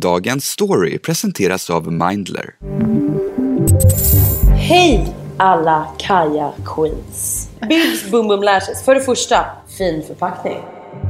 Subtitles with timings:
[0.00, 2.54] Dagens story presenteras av Mindler.
[4.56, 7.48] Hej alla Kaja Queens!
[7.68, 8.84] Bibs Boom Boom Lashes.
[8.84, 9.46] För det första,
[9.78, 10.58] fin förpackning.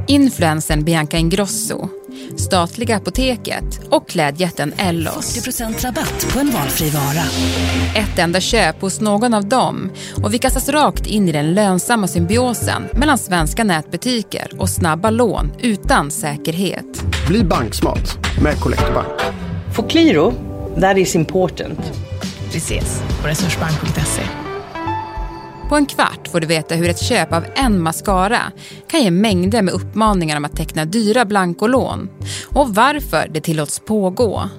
[0.07, 1.89] Influensen Bianca Ingrosso,
[2.37, 5.47] statliga apoteket och klädjätten Ellos.
[5.47, 7.23] 40% rabatt på en valfri vara.
[7.95, 9.91] Ett enda köp hos någon av dem
[10.23, 15.51] och vi kastas rakt in i den lönsamma symbiosen mellan svenska nätbutiker och snabba lån
[15.59, 17.03] utan säkerhet.
[17.27, 19.21] Bli banksmart med Collector Bank.
[19.75, 20.33] For Qliro,
[20.81, 21.79] that is important.
[22.51, 24.46] Vi ses på resursbank.se.
[25.69, 28.41] På en kvart får du veta hur ett köp av en mascara
[28.87, 32.09] kan ge mängder med uppmaningar om att teckna dyra blankolån
[32.55, 34.49] och varför det tillåts pågå.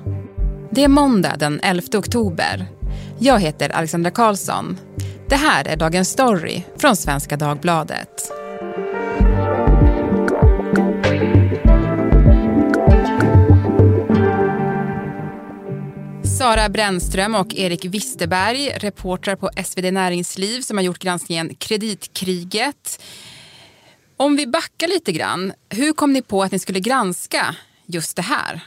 [0.70, 2.66] Det är måndag den 11 oktober.
[3.18, 4.78] Jag heter Alexandra Karlsson.
[5.28, 8.38] Det här är Dagens Story från Svenska Dagbladet.
[16.38, 23.03] Sara Brännström och Erik Wisterberg, reportrar på SvD Näringsliv som har gjort granskningen Kreditkriget.
[24.17, 28.22] Om vi backar lite grann, hur kom ni på att ni skulle granska just det
[28.22, 28.61] här?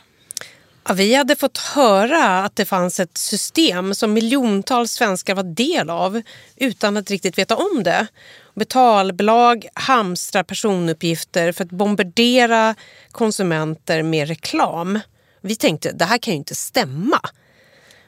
[0.88, 5.89] Ja, vi hade fått höra att det fanns ett system som miljontals svenskar var del
[5.89, 6.22] av
[6.56, 8.08] utan att riktigt veta om det.
[8.56, 12.75] Betalbolag hamstrar personuppgifter för att bombardera
[13.11, 15.00] konsumenter med reklam.
[15.41, 17.22] Vi tänkte det här kan ju inte stämma.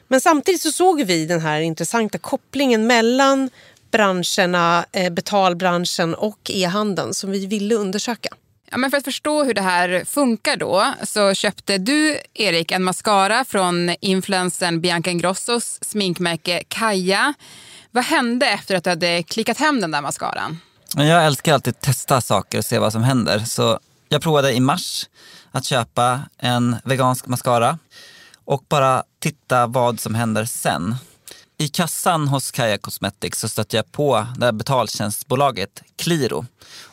[0.08, 3.50] Men samtidigt så såg vi den här intressanta kopplingen mellan
[3.90, 8.28] branscherna, eh, betalbranschen och e-handeln som vi ville undersöka.
[8.70, 12.84] Ja, men för att förstå hur det här funkar då så köpte du, Erik, en
[12.84, 17.34] mascara från influensen Bianca Ingrossos sminkmärke Kaja.
[17.90, 20.60] Vad hände efter att du hade klickat hem den där mascaran?
[20.96, 23.38] Jag älskar alltid att testa saker och se vad som händer.
[23.38, 25.08] Så jag provade i mars
[25.50, 27.78] att köpa en vegansk mascara
[28.44, 30.94] och bara titta vad som händer sen.
[31.58, 36.46] I kassan hos Kaja Cosmetics så stötte jag på det här betaltjänstbolaget Qliro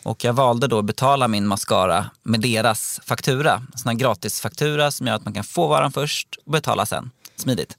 [0.03, 3.53] och jag valde då att betala min mascara med deras faktura.
[3.53, 7.11] En sån här gratisfaktura som gör att man kan få varan först och betala sen.
[7.35, 7.77] Smidigt.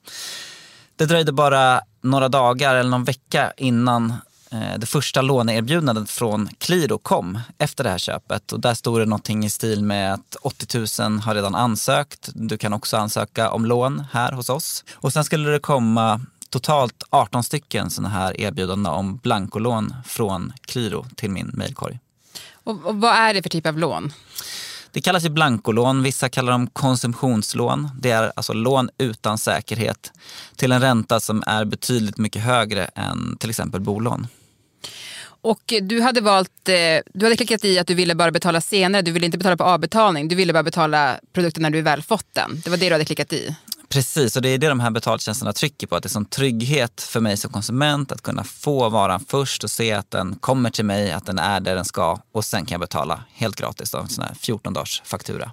[0.95, 4.13] Det dröjde bara några dagar eller någon vecka innan
[4.77, 8.51] det första låneerbjudandet från Qliro kom efter det här köpet.
[8.51, 12.29] Och där stod det någonting i stil med att 80 000 har redan ansökt.
[12.33, 14.83] Du kan också ansöka om lån här hos oss.
[14.93, 21.05] Och sen skulle det komma totalt 18 stycken sådana här erbjudanden om blankolån från Qliro
[21.15, 21.99] till min mejlkorg.
[22.53, 24.13] Och, och vad är det för typ av lån?
[24.91, 27.89] Det kallas ju blankolån, vissa kallar dem konsumtionslån.
[27.99, 30.11] Det är alltså lån utan säkerhet
[30.55, 34.27] till en ränta som är betydligt mycket högre än till exempel bolån.
[35.43, 36.75] Och du hade valt, eh,
[37.13, 39.63] du hade klickat i att du ville bara betala senare, du ville inte betala på
[39.63, 42.61] avbetalning, du ville bara betala produkten när du väl fått den.
[42.63, 43.55] Det var det du hade klickat i.
[43.89, 45.95] Precis, och det är det de här betaltjänsterna trycker på.
[45.95, 49.71] Att det är sån trygghet för mig som konsument att kunna få varan först och
[49.71, 52.75] se att den kommer till mig, att den är där den ska och sen kan
[52.75, 55.51] jag betala helt gratis då, en sån här 14 dagars faktura.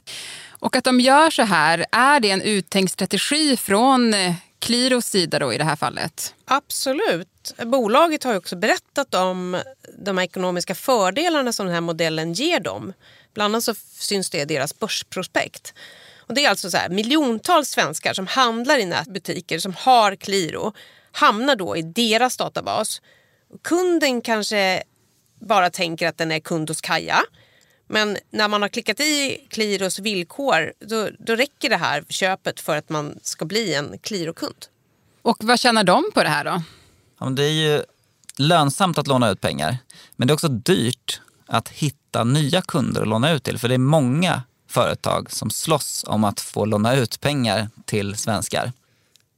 [0.48, 4.14] Och att de gör så här, är det en uttänkt strategi från
[4.60, 6.34] eh, Qliros sida då i det här fallet?
[6.44, 7.54] Absolut.
[7.66, 9.62] Bolaget har ju också berättat om
[9.98, 12.92] de ekonomiska fördelarna som den här modellen ger dem.
[13.34, 15.74] Bland annat så syns det i deras börsprospekt.
[16.18, 20.72] Och det är alltså så här, miljontals svenskar som handlar i nätbutiker som har Qliro
[21.12, 23.02] hamnar då i deras databas.
[23.62, 24.82] Kunden kanske
[25.40, 27.20] bara tänker att den är kund hos Kaja.
[27.92, 32.76] Men när man har klickat i Qliros villkor då, då räcker det här köpet för
[32.76, 34.66] att man ska bli en Qliro-kund.
[35.22, 36.62] Och vad tjänar de på det här då?
[37.18, 37.82] Ja, men det är ju
[38.36, 39.78] lönsamt att låna ut pengar,
[40.16, 43.58] men det är också dyrt att hitta nya kunder att låna ut till.
[43.58, 48.72] För det är många företag som slåss om att få låna ut pengar till svenskar.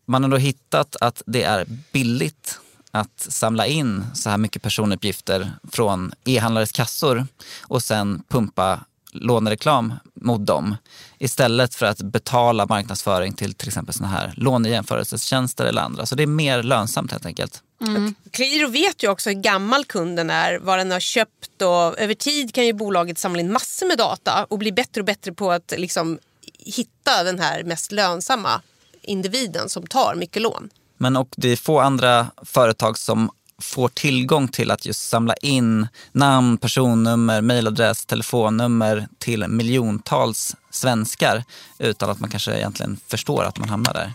[0.04, 2.60] Man har då hittat att det är billigt
[2.92, 7.26] att samla in så här mycket personuppgifter från e-handlares kassor
[7.60, 8.80] och sen pumpa
[9.12, 10.76] lånereklam mot dem
[11.19, 16.06] istället för att betala marknadsföring till till exempel såna här lånejämförelsetjänster eller andra.
[16.06, 17.62] Så det är mer lönsamt helt enkelt.
[17.81, 18.14] Mm.
[18.31, 22.55] Qliro vet ju också hur gammal kunden är, vad den har köpt och över tid
[22.55, 25.75] kan ju bolaget samla in massor med data och bli bättre och bättre på att
[25.76, 26.19] liksom
[26.58, 28.62] hitta den här mest lönsamma
[29.02, 30.70] individen som tar mycket lån.
[31.02, 33.31] Men och det är få andra företag som
[33.62, 41.44] får tillgång till att just samla in namn, personnummer, mejladress, telefonnummer till miljontals svenskar
[41.78, 44.12] utan att man kanske egentligen förstår att man hamnar där.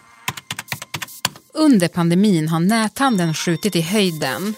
[1.54, 4.54] Under pandemin har näthandeln skjutit i höjden.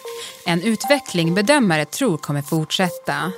[0.46, 3.32] En utveckling bedömare tror kommer fortsätta.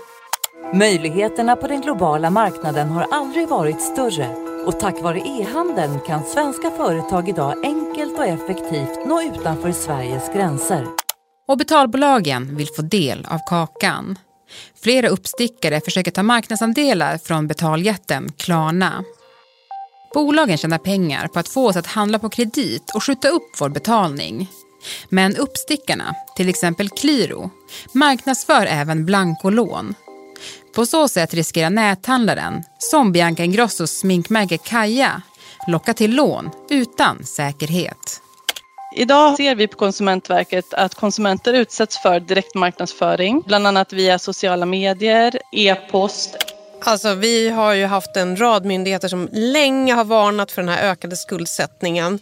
[0.74, 4.51] Möjligheterna på den globala marknaden har aldrig varit större.
[4.66, 10.88] Och tack vare e-handeln kan svenska företag idag enkelt och effektivt nå utanför Sveriges gränser.
[11.48, 14.18] Och betalbolagen vill få del av kakan.
[14.84, 19.04] Flera uppstickare försöker ta marknadsandelar från betaljätten Klarna.
[20.14, 23.70] Bolagen tjänar pengar på att få oss att handla på kredit och skjuta upp vår
[23.70, 24.50] betalning.
[25.10, 27.50] Men uppstickarna, till exempel Qliro,
[27.94, 29.96] marknadsför även blankolån.
[30.76, 35.22] På så sätt riskerar näthandlaren, som Bianca Ingrossos sminkmärke Kaja,
[35.68, 38.22] locka till lån utan säkerhet.
[38.96, 45.40] Idag ser vi på Konsumentverket att konsumenter utsätts för direktmarknadsföring, bland annat via sociala medier,
[45.52, 46.38] e-post.
[46.84, 50.92] Alltså, vi har ju haft en rad myndigheter som länge har varnat för den här
[50.92, 52.20] ökade skuldsättningen.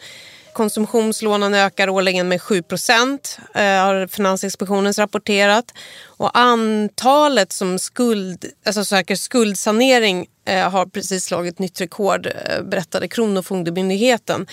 [0.53, 5.73] Konsumtionslånen ökar årligen med 7 procent, eh, har Finansinspektionen rapporterat.
[6.05, 13.07] Och antalet som skuld, alltså söker skuldsanering eh, har precis slagit nytt rekord, eh, berättade
[13.07, 14.47] Kronofogdemyndigheten.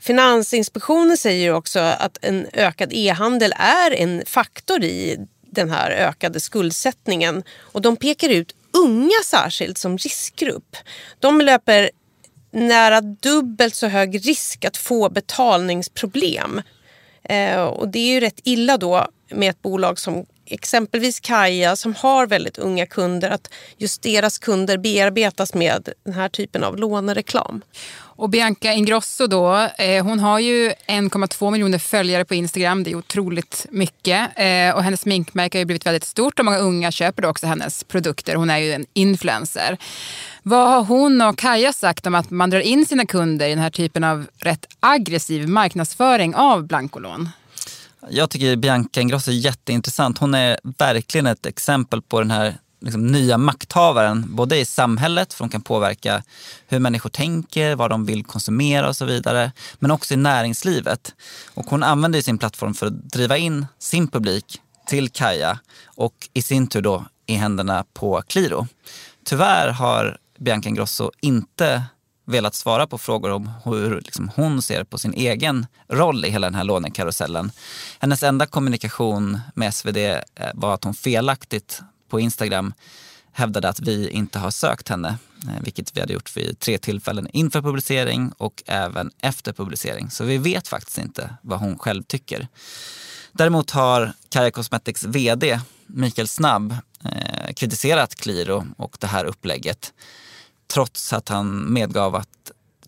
[0.00, 7.42] Finansinspektionen säger också att en ökad e-handel är en faktor i den här ökade skuldsättningen.
[7.58, 10.76] Och de pekar ut unga särskilt som riskgrupp.
[11.18, 11.90] De löper
[12.50, 16.62] nära dubbelt så hög risk att få betalningsproblem.
[17.22, 21.94] Eh, och det är ju rätt illa då med ett bolag som exempelvis Kaja som
[21.94, 27.62] har väldigt unga kunder att just deras kunder bearbetas med den här typen av lånereklam.
[28.18, 32.84] Och Bianca Ingrosso då, eh, hon har ju 1,2 miljoner följare på Instagram.
[32.84, 34.30] Det är otroligt mycket.
[34.36, 37.46] Eh, och hennes sminkmärke har ju blivit väldigt stort och många unga köper då också
[37.46, 38.34] hennes produkter.
[38.34, 39.78] Hon är ju en influencer.
[40.42, 43.58] Vad har hon och Kaja sagt om att man drar in sina kunder i den
[43.58, 47.28] här typen av rätt aggressiv marknadsföring av blankolån?
[48.10, 50.18] Jag tycker Bianca Ingrosso är jätteintressant.
[50.18, 55.44] Hon är verkligen ett exempel på den här liksom, nya makthavaren, både i samhället, för
[55.44, 56.22] de kan påverka
[56.66, 61.14] hur människor tänker, vad de vill konsumera och så vidare, men också i näringslivet.
[61.54, 66.42] Och hon använder sin plattform för att driva in sin publik till Kaja och i
[66.42, 68.66] sin tur då i händerna på Qliro.
[69.24, 71.82] Tyvärr har Bianca Ingrosso inte
[72.28, 76.46] velat svara på frågor om hur liksom, hon ser på sin egen roll i hela
[76.46, 77.50] den här lånekarusellen.
[77.98, 80.20] Hennes enda kommunikation med SvD eh,
[80.54, 82.74] var att hon felaktigt på Instagram
[83.32, 87.28] hävdade att vi inte har sökt henne, eh, vilket vi hade gjort vid tre tillfällen
[87.32, 90.10] inför publicering och även efter publicering.
[90.10, 92.48] Så vi vet faktiskt inte vad hon själv tycker.
[93.32, 99.92] Däremot har Kaja Cosmetics VD Mikael Snabb eh, kritiserat Qliro och det här upplägget
[100.72, 102.28] trots att han medgav att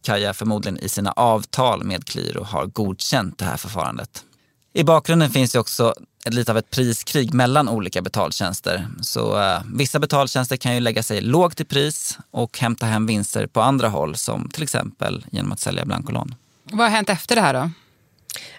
[0.02, 4.24] Kaja förmodligen i sina avtal med Qliro har godkänt det här förfarandet.
[4.72, 5.94] I bakgrunden finns det också
[6.26, 8.88] lite av ett priskrig mellan olika betaltjänster.
[9.00, 13.46] Så eh, vissa betaltjänster kan ju lägga sig lågt i pris och hämta hem vinster
[13.46, 16.34] på andra håll som till exempel genom att sälja blankolån.
[16.64, 17.70] Vad har hänt efter det här då?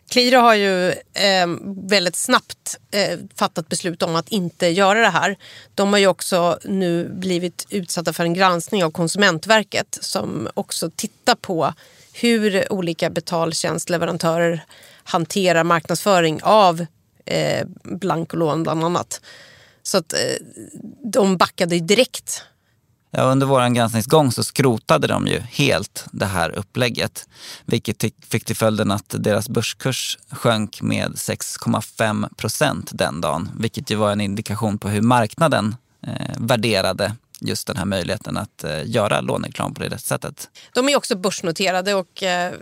[0.10, 1.48] Qliro har ju eh,
[1.88, 5.38] väldigt snabbt eh, fattat beslut om att inte göra det här.
[5.76, 11.36] De har ju också nu blivit utsatta för en granskning av Konsumentverket som också tittar
[11.36, 11.74] på
[12.14, 14.64] hur olika betaltjänstleverantörer
[15.04, 16.86] hanterar marknadsföring av
[17.26, 19.22] eh, blankolån bland annat.
[19.84, 20.20] Så att eh,
[21.04, 22.44] de backade direkt
[23.14, 27.28] Ja, under vår granskningsgång så skrotade de ju helt det här upplägget.
[27.66, 33.50] Vilket fick till följden att deras börskurs sjönk med 6,5 procent den dagen.
[33.60, 35.76] Vilket ju var en indikation på hur marknaden
[36.08, 40.50] eh, värderade just den här möjligheten att eh, göra låneklam på det sättet.
[40.74, 42.54] De är också börsnoterade och eh,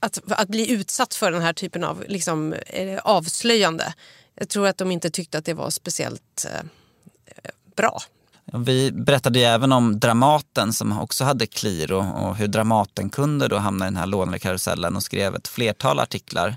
[0.00, 3.94] att, att bli utsatt för den här typen av liksom, eh, avslöjande.
[4.34, 8.00] Jag tror att de inte tyckte att det var speciellt eh, bra.
[8.52, 13.56] Vi berättade ju även om Dramaten som också hade Qliro och hur Dramaten kunde då
[13.56, 16.56] hamna i den här lånekarusellen och skrev ett flertal artiklar.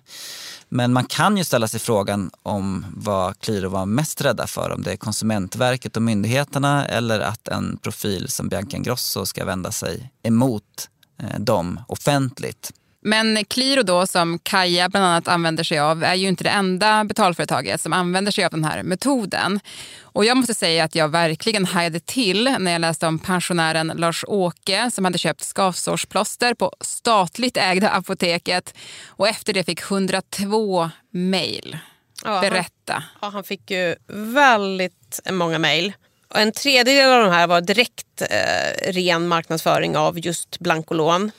[0.70, 4.72] Men man kan ju ställa sig frågan om vad Qliro var mest rädda för.
[4.72, 9.72] Om det är Konsumentverket och myndigheterna eller att en profil som Bianca Ingrosso ska vända
[9.72, 10.90] sig emot
[11.22, 12.72] eh, dem offentligt.
[13.02, 17.04] Men Qliro då, som Kaja bland annat använder sig av, är ju inte det enda
[17.04, 19.60] betalföretaget som använder sig av den här metoden.
[20.02, 24.92] Och jag måste säga att jag verkligen hajade till när jag läste om pensionären Lars-Åke
[24.92, 28.74] som hade köpt skavsårsplåster på statligt ägda apoteket
[29.08, 31.78] och efter det fick 102 mejl.
[32.24, 32.94] Ja, Berätta.
[32.94, 35.94] Han, ja, han fick ju väldigt många mejl.
[36.36, 41.32] En tredjedel av de här var direkt eh, ren marknadsföring av just blankolån.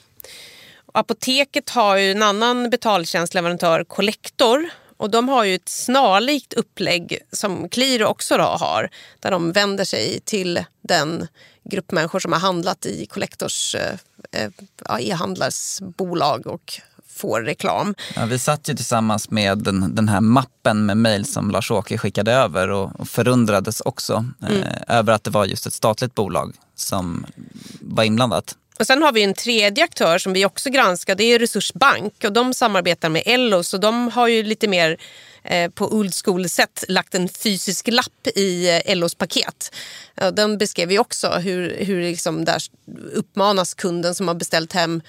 [0.93, 4.69] Apoteket har ju en annan betaltjänstleverantör, Collector.
[4.97, 8.91] Och de har ju ett snarlikt upplägg som Qliro också då har.
[9.21, 11.27] Där de vänder sig till den
[11.65, 13.95] grupp människor som har handlat i Collectors eh,
[14.33, 14.51] eh,
[14.89, 17.95] ja, e-handlars bolag och får reklam.
[18.17, 22.33] Ja, vi satt ju tillsammans med den, den här mappen med mejl som Lars-Åke skickade
[22.33, 24.63] över och, och förundrades också Mm.
[24.63, 27.27] eh, över att det var just ett statligt bolag som
[27.81, 28.57] var inblandat.
[28.79, 32.33] Och sen har vi en tredje aktör som vi också granskar, det är Resursbank och
[32.33, 34.97] de samarbetar med Ellos och de har ju lite mer
[35.45, 39.75] eh, på old school-sätt lagt en fysisk lapp i eh, Ellos paket.
[40.33, 42.63] Den beskrev vi också hur, hur liksom där
[43.13, 45.03] uppmanas kunden som har beställt hem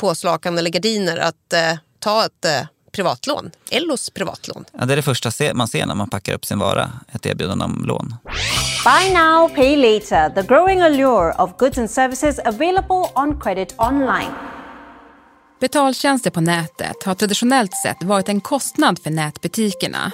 [0.00, 4.64] påslakan eller gardiner att eh, ta ett eh, privatlån, Ellos privatlån.
[4.78, 7.64] Ja, det är det första man ser när man packar upp sin vara, ett erbjudande
[7.64, 8.14] om lån.
[8.84, 10.30] Buy now, pay later.
[10.30, 14.32] The growing allure of goods and services available on credit online.
[15.60, 20.12] Betaltjänster på nätet har traditionellt sett varit en kostnad för nätbutikerna.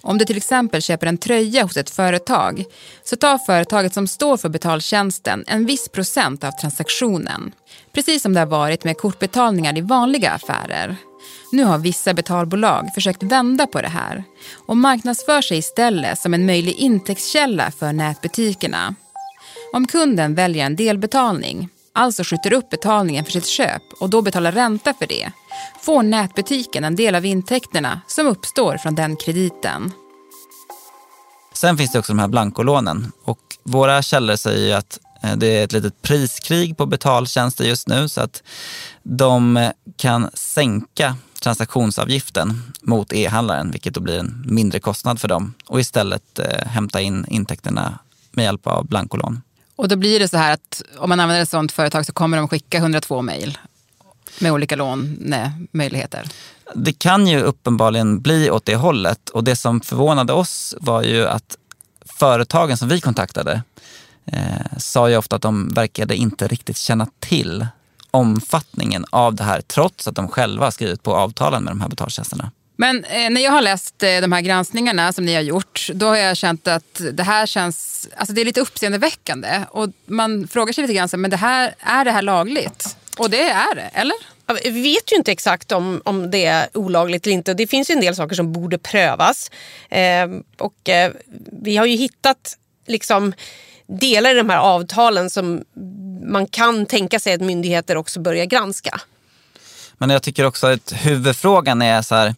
[0.00, 2.64] Om du till exempel köper en tröja hos ett företag
[3.04, 7.52] så tar företaget som står för betaltjänsten en viss procent av transaktionen.
[7.92, 10.96] Precis som det har varit med kortbetalningar i vanliga affärer.
[11.52, 14.24] Nu har vissa betalbolag försökt vända på det här
[14.66, 18.94] och marknadsför sig istället som en möjlig intäktskälla för nätbutikerna.
[19.72, 24.52] Om kunden väljer en delbetalning, alltså skjuter upp betalningen för sitt köp och då betalar
[24.52, 25.32] ränta för det,
[25.80, 29.92] får nätbutiken en del av intäkterna som uppstår från den krediten.
[31.52, 34.98] Sen finns det också de här blankolånen och våra källor säger ju att
[35.36, 38.42] det är ett litet priskrig på betaltjänster just nu så att
[39.02, 45.54] de eh, kan sänka transaktionsavgiften mot e-handlaren vilket då blir en mindre kostnad för dem
[45.66, 47.98] och istället eh, hämta in intäkterna
[48.30, 49.40] med hjälp av blankolån.
[49.76, 52.36] Och då blir det så här att om man använder ett sånt företag så kommer
[52.36, 53.58] de skicka 102 mejl
[54.38, 56.28] med olika lånemöjligheter.
[56.74, 61.26] Det kan ju uppenbarligen bli åt det hållet och det som förvånade oss var ju
[61.26, 61.56] att
[62.04, 63.62] företagen som vi kontaktade
[64.32, 67.66] eh, sa ju ofta att de verkade inte riktigt känna till
[68.10, 72.50] omfattningen av det här trots att de själva skrivit på avtalen med de här betaltjänsterna.
[72.80, 76.06] Men eh, när jag har läst eh, de här granskningarna som ni har gjort, då
[76.06, 79.64] har jag känt att det här känns, alltså det är lite uppseendeväckande.
[79.70, 82.96] Och man frågar sig lite grann, men det här, är det här lagligt?
[83.18, 84.16] Och det är det, eller?
[84.64, 87.54] Vi vet ju inte exakt om, om det är olagligt eller inte.
[87.54, 89.50] Det finns ju en del saker som borde prövas.
[89.88, 90.26] Eh,
[90.58, 91.12] och eh,
[91.62, 92.56] vi har ju hittat
[92.86, 93.32] liksom
[93.88, 95.64] delar i de här avtalen som
[96.22, 99.00] man kan tänka sig att myndigheter också börjar granska.
[99.98, 102.34] Men jag tycker också att huvudfrågan är så här,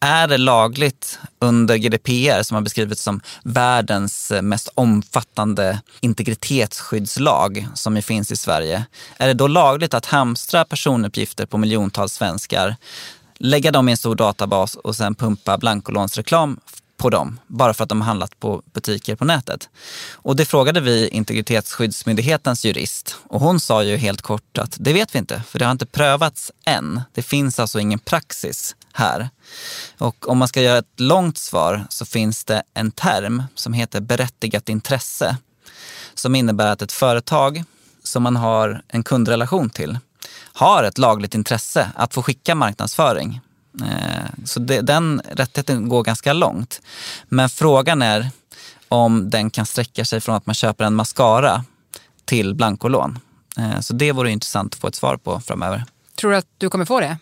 [0.00, 8.02] är det lagligt under GDPR som har beskrivits som världens mest omfattande integritetsskyddslag som ju
[8.02, 8.84] finns i Sverige.
[9.16, 12.76] Är det då lagligt att hamstra personuppgifter på miljontals svenskar,
[13.38, 16.60] lägga dem i en stor databas och sen pumpa blankolånsreklam
[17.02, 19.68] på dem bara för att de har handlat på butiker på nätet.
[20.12, 25.14] Och det frågade vi Integritetsskyddsmyndighetens jurist och hon sa ju helt kort att det vet
[25.14, 27.00] vi inte för det har inte prövats än.
[27.14, 29.28] Det finns alltså ingen praxis här.
[29.98, 34.00] Och om man ska göra ett långt svar så finns det en term som heter
[34.00, 35.36] berättigat intresse
[36.14, 37.64] som innebär att ett företag
[38.02, 39.98] som man har en kundrelation till
[40.52, 43.40] har ett lagligt intresse att få skicka marknadsföring
[44.44, 46.80] så det, den rättigheten går ganska långt.
[47.28, 48.30] Men frågan är
[48.88, 51.64] om den kan sträcka sig från att man köper en mascara
[52.24, 53.18] till blankolån.
[53.58, 55.84] Eh, Så det vore intressant att få ett svar på framöver.
[56.20, 57.16] Tror du att du kommer få det?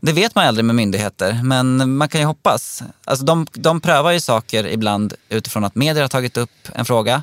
[0.00, 2.82] Det vet man aldrig med myndigheter, men man kan ju hoppas.
[3.04, 7.22] Alltså de, de prövar ju saker ibland utifrån att medier har tagit upp en fråga.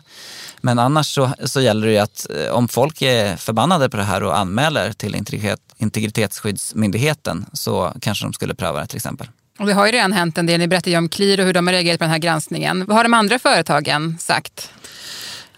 [0.61, 4.03] Men annars så, så gäller det ju att eh, om folk är förbannade på det
[4.03, 9.27] här och anmäler till integritet, Integritetsskyddsmyndigheten så kanske de skulle pröva det till exempel.
[9.59, 10.59] Och det har ju redan hänt en del.
[10.59, 12.85] Ni berättade ju om Qliro och hur de har reagerat på den här granskningen.
[12.85, 14.71] Vad har de andra företagen sagt?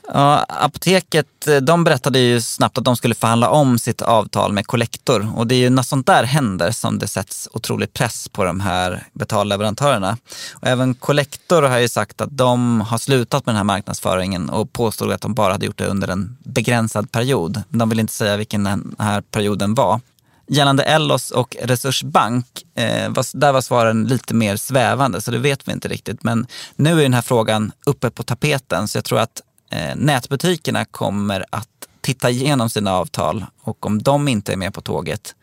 [0.08, 1.28] Ja, apoteket
[1.62, 5.56] de berättade ju snabbt att de skulle förhandla om sitt avtal med Collector och det
[5.56, 10.18] är ju när sånt där händer som det sätts otrolig press på de här betalleverantörerna.
[10.54, 14.74] Och även Collector har ju sagt att de har slutat med den här marknadsföringen och
[14.74, 17.64] påstod att de bara hade gjort det under en begränsad period.
[17.70, 20.02] De vill inte säga vilken den här perioden var.
[20.48, 22.46] Gällande Ellos och Resursbank,
[22.76, 26.24] eh, var, där var svaren lite mer svävande så det vet vi inte riktigt.
[26.24, 29.42] Men nu är den här frågan uppe på tapeten så jag tror att
[29.74, 31.70] eh, nätbutikerna kommer att
[32.02, 35.36] titta igenom sina avtal och om de inte är med på tåget,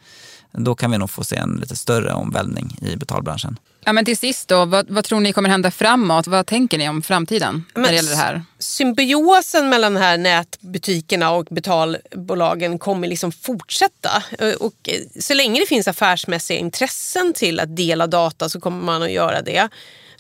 [0.53, 3.59] då kan vi nog få se en lite större omvälvning i betalbranschen.
[3.85, 6.27] Ja, men till sist då, vad, vad, tror ni kommer hända framåt?
[6.27, 8.43] Vad tänker ni om framtiden när det gäller det här?
[8.59, 14.23] Symbiosen mellan de här nätbutikerna och betalbolagen kommer liksom fortsätta.
[14.61, 14.89] Och
[15.21, 19.43] så länge det finns affärsmässiga intressen till att dela data så kommer man att göra
[19.43, 19.69] det.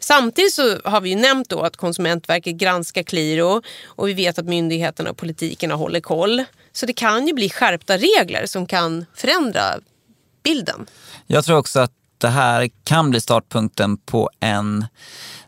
[0.00, 4.44] Samtidigt så har vi ju nämnt då att Konsumentverket granskar Qliro och vi vet att
[4.44, 6.44] myndigheterna och politikerna håller koll.
[6.72, 9.62] Så det kan ju bli skärpta regler som kan förändra
[10.42, 10.86] bilden.
[11.26, 14.86] Jag tror också att det här kan bli startpunkten på en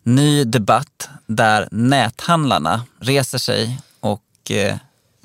[0.02, 4.76] ny debatt där näthandlarna reser sig och eh,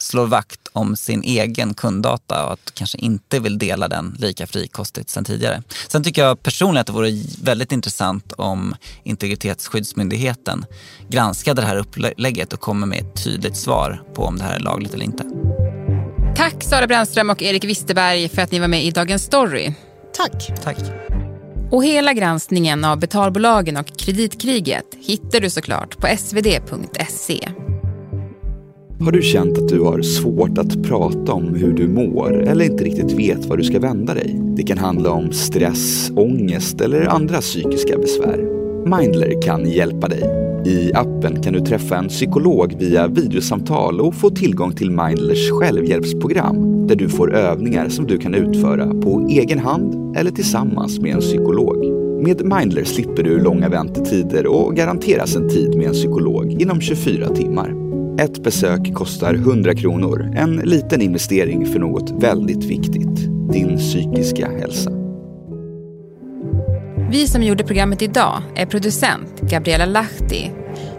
[0.07, 5.09] slår vakt om sin egen kunddata och att kanske inte vill dela den lika frikostigt
[5.09, 5.63] sen tidigare.
[5.87, 7.11] Sen tycker jag personligen att det vore
[7.41, 10.65] väldigt intressant om Integritetsskyddsmyndigheten
[11.09, 14.59] granskade det här upplägget och kommer med ett tydligt svar på om det här är
[14.59, 15.23] lagligt eller inte.
[16.35, 19.73] Tack Sara Brännström och Erik Wisterberg för att ni var med i Dagens Story.
[20.17, 20.63] Tack.
[20.63, 20.77] Tack.
[21.71, 27.49] Och hela granskningen av betalbolagen och kreditkriget hittar du såklart på svd.se.
[28.99, 32.83] Har du känt att du har svårt att prata om hur du mår eller inte
[32.83, 34.39] riktigt vet var du ska vända dig?
[34.55, 38.37] Det kan handla om stress, ångest eller andra psykiska besvär.
[38.97, 40.23] Mindler kan hjälpa dig.
[40.65, 46.87] I appen kan du träffa en psykolog via videosamtal och få tillgång till Mindlers självhjälpsprogram
[46.87, 51.21] där du får övningar som du kan utföra på egen hand eller tillsammans med en
[51.21, 51.85] psykolog.
[52.23, 57.27] Med Mindler slipper du långa väntetider och garanteras en tid med en psykolog inom 24
[57.27, 57.76] timmar.
[58.19, 60.33] Ett besök kostar 100 kronor.
[60.36, 63.17] En liten investering för något väldigt viktigt.
[63.51, 64.91] Din psykiska hälsa.
[67.12, 70.51] Vi som gjorde programmet idag är producent Gabriella Lahti.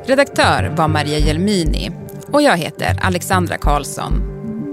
[0.07, 1.91] Redaktör var Maria Jelmini.
[2.33, 4.13] Och jag heter Alexandra Karlsson.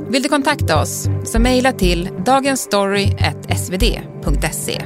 [0.09, 4.81] Vill du kontakta oss så mejla till dagensstory.svd.se.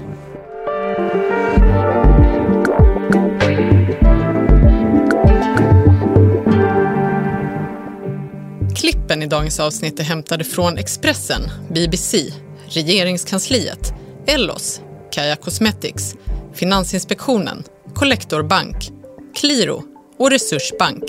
[8.92, 11.42] Klippen i dagens avsnitt är hämtade från Expressen,
[11.72, 12.34] BBC,
[12.68, 13.94] Regeringskansliet,
[14.28, 14.82] Ellos,
[15.12, 16.16] Kaja Cosmetics,
[16.54, 17.64] Finansinspektionen,
[17.96, 18.76] Collector Bank,
[19.36, 19.84] Qliro
[20.18, 21.04] och Resursbank.